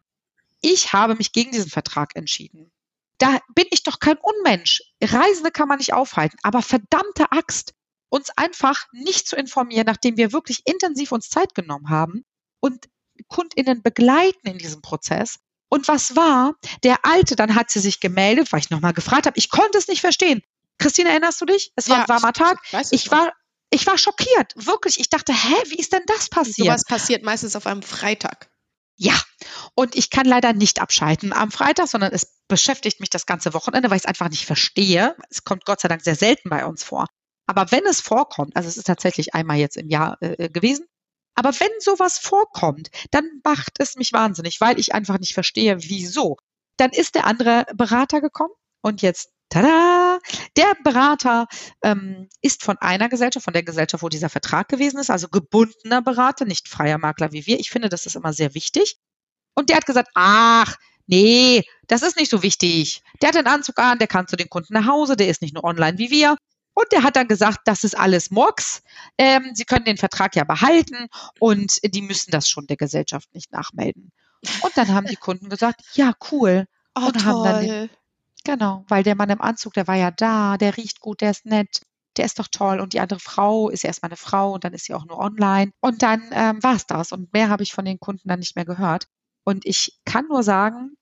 [0.61, 2.72] ich habe mich gegen diesen Vertrag entschieden.
[3.18, 4.83] Da bin ich doch kein Unmensch.
[5.02, 7.74] Reisende kann man nicht aufhalten, aber verdammte Axt,
[8.11, 12.24] uns einfach nicht zu informieren, nachdem wir wirklich intensiv uns Zeit genommen haben
[12.61, 12.88] und
[13.28, 16.54] KundInnen begleiten in diesem Prozess, und was war?
[16.83, 19.38] Der Alte, dann hat sie sich gemeldet, weil ich nochmal gefragt habe.
[19.38, 20.42] Ich konnte es nicht verstehen.
[20.78, 21.72] Christine, erinnerst du dich?
[21.76, 22.59] Es war ja, ein warmer Tag.
[22.72, 23.33] Ich, ich war,
[23.70, 24.54] ich war schockiert.
[24.57, 24.98] Wirklich.
[24.98, 26.66] Ich dachte, hä, wie ist denn das passiert?
[26.66, 28.50] Sowas passiert meistens auf einem Freitag.
[29.00, 29.14] Ja,
[29.76, 33.90] und ich kann leider nicht abschalten am Freitag, sondern es beschäftigt mich das ganze Wochenende,
[33.90, 35.14] weil ich es einfach nicht verstehe.
[35.30, 37.06] Es kommt Gott sei Dank sehr selten bei uns vor.
[37.46, 40.84] Aber wenn es vorkommt, also es ist tatsächlich einmal jetzt im Jahr äh, äh gewesen,
[41.37, 46.37] aber wenn sowas vorkommt, dann macht es mich wahnsinnig, weil ich einfach nicht verstehe, wieso.
[46.76, 50.18] Dann ist der andere Berater gekommen und jetzt Tada!
[50.56, 51.46] Der Berater
[51.82, 56.02] ähm, ist von einer Gesellschaft, von der Gesellschaft, wo dieser Vertrag gewesen ist, also gebundener
[56.02, 57.58] Berater, nicht freier Makler wie wir.
[57.58, 58.98] Ich finde, das ist immer sehr wichtig.
[59.54, 63.02] Und der hat gesagt, ach, nee, das ist nicht so wichtig.
[63.22, 65.54] Der hat den Anzug an, der kann zu den Kunden nach Hause, der ist nicht
[65.54, 66.37] nur online wie wir.
[66.74, 68.82] Und der hat dann gesagt, das ist alles Murks.
[69.16, 71.08] Ähm, Sie können den Vertrag ja behalten
[71.40, 74.12] und die müssen das schon der Gesellschaft nicht nachmelden.
[74.62, 76.66] Und dann haben die Kunden gesagt, ja, cool.
[76.94, 77.24] Oh, und toll.
[77.24, 77.90] haben dann den,
[78.48, 81.44] genau, weil der Mann im Anzug, der war ja da, der riecht gut, der ist
[81.44, 81.82] nett,
[82.16, 82.80] der ist doch toll.
[82.80, 85.70] Und die andere Frau ist erstmal eine Frau und dann ist sie auch nur online.
[85.80, 87.12] Und dann ähm, war es das.
[87.12, 89.06] Und mehr habe ich von den Kunden dann nicht mehr gehört.
[89.44, 90.96] Und ich kann nur sagen,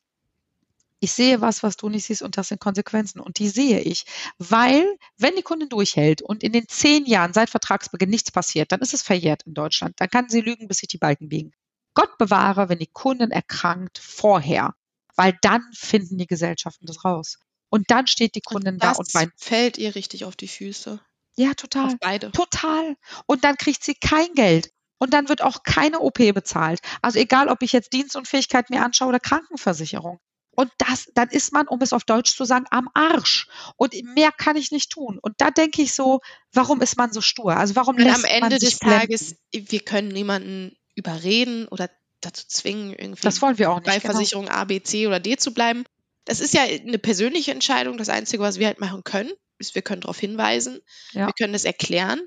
[0.98, 3.20] ich sehe was, was du nicht siehst und das sind Konsequenzen.
[3.20, 4.04] Und die sehe ich.
[4.38, 4.84] Weil,
[5.16, 8.92] wenn die Kundin durchhält und in den zehn Jahren seit Vertragsbeginn nichts passiert, dann ist
[8.94, 9.94] es verjährt in Deutschland.
[9.98, 11.52] Dann kann sie lügen, bis sich die Balken biegen.
[11.94, 14.74] Gott bewahre, wenn die Kundin erkrankt vorher.
[15.16, 17.38] Weil dann finden die Gesellschaften das raus.
[17.68, 19.32] Und dann steht die Kundin und da und meint.
[19.36, 21.00] fällt ihr richtig auf die Füße.
[21.36, 21.86] Ja, total.
[21.86, 22.32] Auf beide.
[22.32, 22.96] Total.
[23.26, 24.70] Und dann kriegt sie kein Geld.
[24.98, 26.80] Und dann wird auch keine OP bezahlt.
[27.02, 30.20] Also egal, ob ich jetzt Dienstunfähigkeit mir anschaue oder Krankenversicherung.
[30.52, 33.46] Und das, dann ist man, um es auf Deutsch zu sagen, am Arsch.
[33.76, 35.18] Und mehr kann ich nicht tun.
[35.20, 36.20] Und da denke ich so,
[36.52, 37.54] warum ist man so stur?
[37.54, 42.92] Also warum und lässt am Ende des Tages, wir können niemanden überreden oder dazu zwingen,
[42.92, 44.14] irgendwie das wollen wir auch nicht, bei genau.
[44.14, 45.84] Versicherung A, B, C oder D zu bleiben.
[46.24, 47.98] Das ist ja eine persönliche Entscheidung.
[47.98, 50.80] Das Einzige, was wir halt machen können, ist, wir können darauf hinweisen,
[51.12, 51.26] ja.
[51.26, 52.20] wir können es erklären.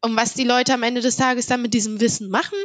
[0.00, 2.58] Und was die Leute am Ende des Tages dann mit diesem Wissen machen,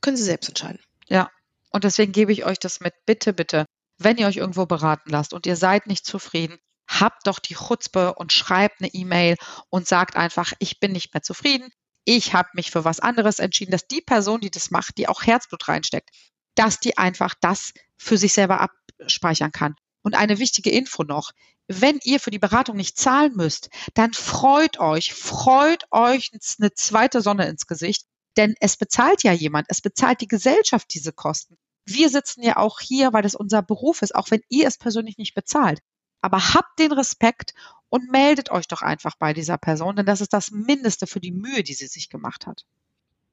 [0.00, 0.80] können sie selbst entscheiden.
[1.08, 1.30] Ja,
[1.70, 2.94] und deswegen gebe ich euch das mit.
[3.06, 3.66] Bitte, bitte,
[3.98, 8.14] wenn ihr euch irgendwo beraten lasst und ihr seid nicht zufrieden, habt doch die Chutzpe
[8.14, 9.36] und schreibt eine E-Mail
[9.70, 11.70] und sagt einfach, ich bin nicht mehr zufrieden.
[12.04, 15.22] Ich habe mich für was anderes entschieden, dass die Person, die das macht, die auch
[15.22, 16.10] Herzblut reinsteckt,
[16.54, 19.76] dass die einfach das für sich selber abspeichern kann.
[20.02, 21.30] Und eine wichtige Info noch.
[21.68, 27.20] Wenn ihr für die Beratung nicht zahlen müsst, dann freut euch, freut euch eine zweite
[27.20, 28.04] Sonne ins Gesicht,
[28.36, 31.56] denn es bezahlt ja jemand, es bezahlt die Gesellschaft diese Kosten.
[31.84, 35.18] Wir sitzen ja auch hier, weil das unser Beruf ist, auch wenn ihr es persönlich
[35.18, 35.80] nicht bezahlt.
[36.22, 37.52] Aber habt den Respekt
[37.90, 41.32] und meldet euch doch einfach bei dieser Person, denn das ist das Mindeste für die
[41.32, 42.64] Mühe, die sie sich gemacht hat.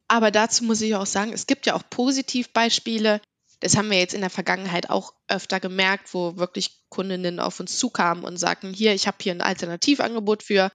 [0.10, 3.22] Aber dazu muss ich auch sagen, es gibt ja auch Positivbeispiele.
[3.62, 7.78] Das haben wir jetzt in der Vergangenheit auch öfter gemerkt, wo wirklich Kundinnen auf uns
[7.78, 10.72] zukamen und sagten, hier, ich habe hier ein Alternativangebot für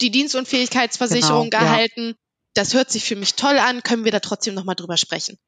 [0.00, 2.08] die Dienstunfähigkeitsversicherung genau, gehalten.
[2.08, 2.14] Ja.
[2.54, 5.38] Das hört sich für mich toll an, können wir da trotzdem nochmal drüber sprechen.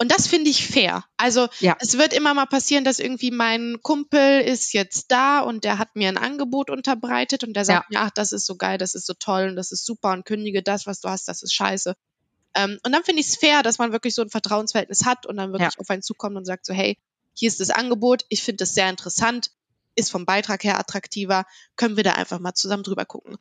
[0.00, 1.04] Und das finde ich fair.
[1.16, 1.76] Also Ja.
[1.80, 5.96] es wird immer mal passieren, dass irgendwie mein Kumpel ist jetzt da und der hat
[5.96, 9.06] mir ein Angebot unterbreitet und der sagt mir, ach, das ist so geil, das ist
[9.06, 11.96] so toll und das ist super und kündige das, was du hast, das ist scheiße.
[12.54, 15.36] Ähm, und dann finde ich es fair, dass man wirklich so ein Vertrauensverhältnis hat und
[15.36, 16.96] dann wirklich auf einen zukommt und sagt so, hey,
[17.34, 19.50] hier ist das Angebot, ich finde das sehr interessant,
[19.96, 23.36] ist vom Beitrag her attraktiver, können wir da einfach mal zusammen drüber gucken.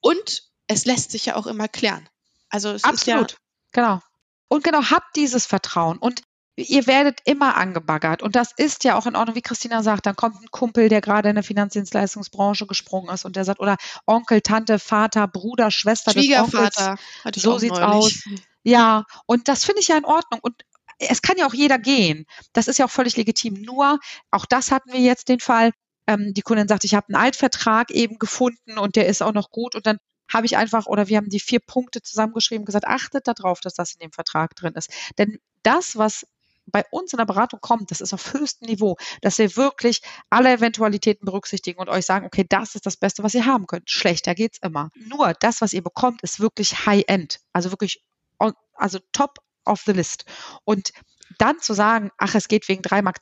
[0.00, 2.08] Und es lässt sich ja auch immer klären.
[2.50, 3.32] Also es Absolut.
[3.32, 3.38] ist ja,
[3.72, 4.00] Genau.
[4.48, 6.22] Und genau, habt dieses Vertrauen und
[6.56, 8.22] ihr werdet immer angebaggert.
[8.22, 11.00] Und das ist ja auch in Ordnung, wie Christina sagt, dann kommt ein Kumpel, der
[11.00, 16.12] gerade in der Finanzdienstleistungsbranche gesprungen ist und der sagt, oder Onkel, Tante, Vater, Bruder, Schwester
[16.12, 16.50] des Onkels.
[16.50, 18.24] Schwiegervater hatte ich So sieht's neulich.
[18.64, 20.40] Ja, und das finde ich ja in Ordnung.
[20.42, 20.62] Und
[20.98, 22.26] es kann ja auch jeder gehen.
[22.52, 23.54] Das ist ja auch völlig legitim.
[23.62, 25.70] Nur, auch das hatten wir jetzt den Fall,
[26.06, 29.50] ähm, die Kundin sagt, ich habe einen Altvertrag eben gefunden und der ist auch noch
[29.50, 29.76] gut.
[29.76, 29.98] Und dann
[30.32, 33.92] habe ich einfach, oder wir haben die vier Punkte zusammengeschrieben, gesagt, achtet darauf, dass das
[33.94, 34.90] in dem Vertrag drin ist.
[35.18, 36.26] Denn das, was
[36.70, 40.52] bei uns in der Beratung kommt, das ist auf höchstem Niveau, dass wir wirklich alle
[40.52, 43.90] Eventualitäten berücksichtigen und euch sagen, okay, das ist das Beste, was ihr haben könnt.
[43.90, 44.90] Schlechter geht's immer.
[44.94, 47.40] Nur das, was ihr bekommt, ist wirklich High-End.
[47.52, 48.02] Also wirklich,
[48.38, 50.24] on- also top of the list.
[50.64, 50.92] Und
[51.38, 53.20] dann zu sagen, ach, es geht wegen 3,20 Mark,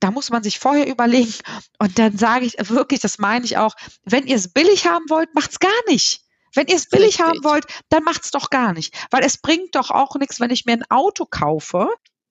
[0.00, 1.34] da muss man sich vorher überlegen.
[1.78, 5.34] Und dann sage ich wirklich, das meine ich auch, wenn ihr es billig haben wollt,
[5.34, 6.22] macht's gar nicht.
[6.54, 7.24] Wenn ihr es billig Richtig.
[7.24, 8.94] haben wollt, dann macht's doch gar nicht.
[9.10, 11.88] Weil es bringt doch auch nichts, wenn ich mir ein Auto kaufe,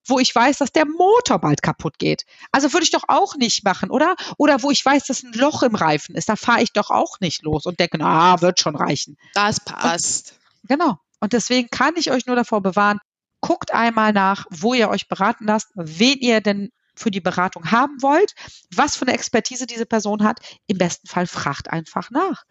[0.07, 2.25] wo ich weiß, dass der Motor bald kaputt geht.
[2.51, 4.15] Also würde ich doch auch nicht machen, oder?
[4.37, 7.19] Oder wo ich weiß, dass ein Loch im Reifen ist, da fahre ich doch auch
[7.19, 9.17] nicht los und denke, na, wird schon reichen.
[9.33, 10.39] Das passt.
[10.63, 10.97] Genau.
[11.19, 12.99] Und deswegen kann ich euch nur davor bewahren,
[13.41, 18.01] guckt einmal nach, wo ihr euch beraten lasst, wen ihr denn für die Beratung haben
[18.01, 18.33] wollt,
[18.73, 20.39] was für eine Expertise diese Person hat.
[20.67, 22.43] Im besten Fall fragt einfach nach.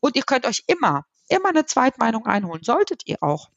[0.00, 2.62] Und ihr könnt euch immer, immer eine Zweitmeinung einholen.
[2.62, 3.50] Solltet ihr auch,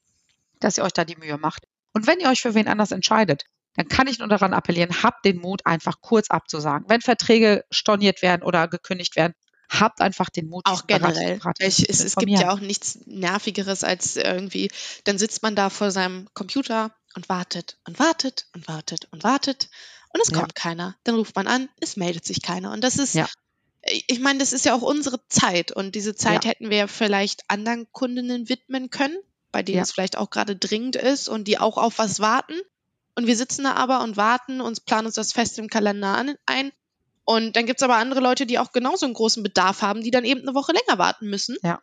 [0.59, 1.63] dass ihr euch da die Mühe macht.
[1.93, 5.25] Und wenn ihr euch für wen anders entscheidet, dann kann ich nur daran appellieren, habt
[5.25, 6.87] den Mut, einfach kurz abzusagen.
[6.89, 9.33] Wenn Verträge storniert werden oder gekündigt werden,
[9.69, 11.39] habt einfach den Mut, Auch generell.
[11.59, 14.71] Ich, es, es gibt ja auch nichts Nervigeres als irgendwie,
[15.03, 19.69] dann sitzt man da vor seinem Computer und wartet und wartet und wartet und wartet
[20.15, 20.39] und es Ja.
[20.39, 20.95] kommt keiner.
[21.03, 22.71] Dann ruft man an, es meldet sich keiner.
[22.71, 23.27] Und das ist, Ja.
[23.83, 26.51] ich meine, das ist ja auch unsere Zeit und diese Zeit Ja.
[26.51, 29.17] hätten wir vielleicht anderen Kundinnen widmen können,
[29.51, 32.55] bei denen es vielleicht auch gerade dringend ist und die auch auf was warten.
[33.15, 36.35] Und wir sitzen da aber und warten, uns planen uns das fest im Kalender an,
[36.45, 36.71] ein.
[37.25, 40.23] Und dann gibt's aber andere Leute, die auch genauso einen großen Bedarf haben, die dann
[40.25, 41.57] eben eine Woche länger warten müssen.
[41.61, 41.81] Ja.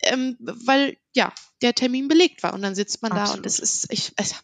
[0.00, 2.54] Ähm, weil ja, der Termin belegt war.
[2.54, 3.46] Und dann sitzt man da und Absolut.
[3.46, 4.34] es ist, ich, es,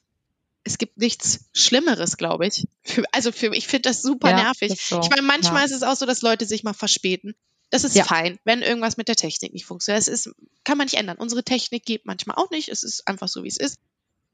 [0.64, 2.66] es gibt nichts Schlimmeres, glaube ich.
[2.82, 4.80] Für, also für ich finde das super Ja, nervig.
[4.80, 5.00] so.
[5.00, 5.64] Ich meine, manchmal Ja.
[5.66, 7.34] ist es auch so, dass Leute sich mal verspäten.
[7.70, 8.04] Das ist Ja.
[8.04, 10.00] fein, wenn irgendwas mit der Technik nicht funktioniert.
[10.00, 10.30] Das ist,
[10.64, 11.16] kann man nicht ändern.
[11.16, 12.68] Unsere Technik geht manchmal auch nicht.
[12.68, 13.78] Es ist einfach so, wie es ist.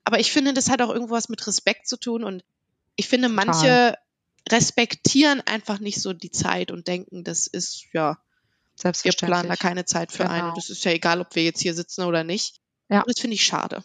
[0.05, 2.25] Aber ich finde, das hat auch irgendwo was mit Respekt zu tun.
[2.25, 2.43] Und
[2.97, 3.97] ich finde, manche
[4.51, 8.19] respektieren einfach nicht so die Zeit und denken, das ist, ja,
[8.83, 10.37] wir planen da keine Zeit für ein.
[10.41, 10.49] Genau.
[10.51, 12.61] Und das ist ja egal, ob wir jetzt hier sitzen oder nicht.
[12.89, 13.01] Ja.
[13.03, 13.85] Und das finde ich schade.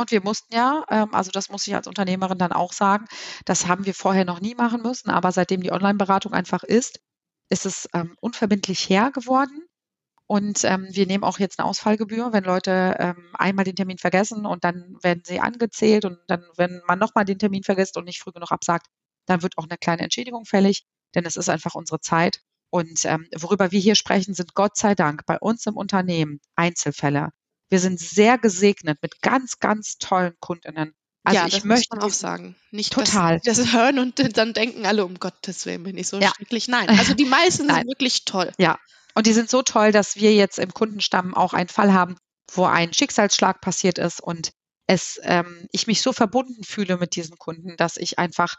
[0.00, 3.04] Und wir mussten ja, ähm, also das muss ich als Unternehmerin dann auch sagen,
[3.44, 7.00] das haben wir vorher noch nie machen müssen, aber seitdem die Online-Beratung einfach ist,
[7.50, 9.66] ist es ähm, unverbindlich her geworden.
[10.26, 14.46] Und ähm, wir nehmen auch jetzt eine Ausfallgebühr, wenn Leute ähm, einmal den Termin vergessen
[14.46, 18.20] und dann werden sie angezählt und dann, wenn man nochmal den Termin vergisst und nicht
[18.22, 18.86] früh genug absagt,
[19.26, 22.40] dann wird auch eine kleine Entschädigung fällig, denn es ist einfach unsere Zeit.
[22.70, 27.30] Und ähm, worüber wir hier sprechen, sind Gott sei Dank bei uns im Unternehmen Einzelfälle.
[27.70, 30.92] Wir sind sehr gesegnet mit ganz, ganz tollen Kundinnen.
[31.22, 32.56] Also ja, ich das möchte muss man auch sagen.
[32.70, 33.40] Nicht, Total.
[33.44, 36.32] Dass, das hören und dann denken alle, um Gottes Willen bin ich so Ja.
[36.36, 36.68] schrecklich.
[36.68, 38.52] Nein, also die meisten sind wirklich toll.
[39.14, 42.16] Und die sind so toll, dass wir jetzt im Kundenstamm auch einen Fall haben,
[42.52, 44.50] wo ein Schicksalsschlag passiert ist und
[44.86, 48.56] es, ähm, ich mich so verbunden fühle mit diesen Kunden, dass ich einfach,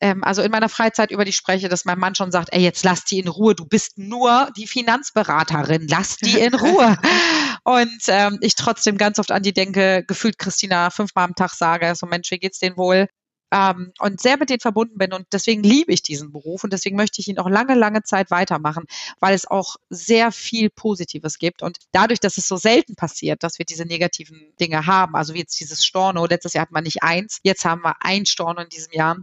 [0.00, 2.84] ähm, also in meiner Freizeit über die spreche, dass mein Mann schon sagt, ey, jetzt
[2.84, 6.96] lass die in Ruhe, du bist nur die Finanzberaterin, lass die in Ruhe.
[7.64, 11.94] und ähm, ich trotzdem ganz oft an die denke, gefühlt Christina fünfmal am Tag sage,
[11.94, 13.08] so Mensch, wie geht's denen wohl?
[13.52, 15.12] ähm, und sehr mit denen verbunden bin.
[15.12, 18.30] Und deswegen liebe ich diesen Beruf und deswegen möchte ich ihn auch lange, lange Zeit
[18.30, 18.84] weitermachen,
[19.20, 21.62] weil es auch sehr viel Positives gibt.
[21.62, 25.40] Und dadurch, dass es so selten passiert, dass wir diese negativen Dinge haben, also wie
[25.40, 28.68] jetzt dieses Storno, letztes Jahr hatten wir nicht eins, jetzt haben wir ein Storno in
[28.68, 29.16] diesem Jahr.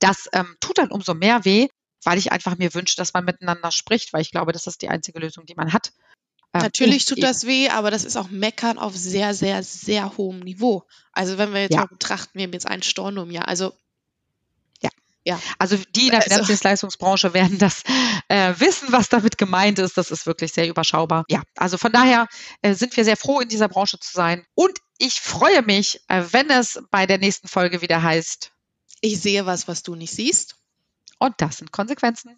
[0.00, 1.68] Das ähm, tut dann umso mehr weh,
[2.04, 4.88] weil ich einfach mir wünsche, dass man miteinander spricht, weil ich glaube, das ist die
[4.88, 5.92] einzige Lösung, die man hat.
[6.54, 10.16] Ähm, Natürlich tut eben- das weh, aber das ist auch Meckern auf sehr, sehr, sehr
[10.16, 10.84] hohem Niveau.
[11.12, 11.80] Also wenn wir jetzt Ja.
[11.80, 13.48] mal betrachten, wir haben jetzt einen Storno im Jahr.
[13.48, 13.72] Also
[15.58, 17.82] Also die in der Also- Finanzdienstleistungsbranche werden das
[18.28, 19.98] äh, wissen, was damit gemeint ist.
[19.98, 21.26] Das ist wirklich sehr überschaubar.
[21.28, 22.28] Ja, also von daher
[22.62, 24.46] äh, sind wir sehr froh, in dieser Branche zu sein.
[24.54, 28.52] Und Ich freue mich, äh, wenn es bei der nächsten Folge wieder heißt.
[29.00, 30.56] Ich sehe was, was du nicht siehst.
[31.18, 32.26] Und das sind Konsequenzen.